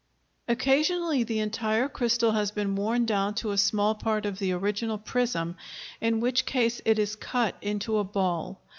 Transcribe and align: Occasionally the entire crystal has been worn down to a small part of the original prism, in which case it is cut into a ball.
Occasionally 0.47 1.21
the 1.21 1.37
entire 1.41 1.87
crystal 1.87 2.31
has 2.31 2.49
been 2.49 2.75
worn 2.75 3.05
down 3.05 3.35
to 3.35 3.51
a 3.51 3.57
small 3.59 3.93
part 3.93 4.25
of 4.25 4.39
the 4.39 4.51
original 4.51 4.97
prism, 4.97 5.55
in 6.01 6.19
which 6.19 6.43
case 6.47 6.81
it 6.85 6.97
is 6.97 7.15
cut 7.15 7.55
into 7.61 7.99
a 7.99 8.03
ball. 8.03 8.59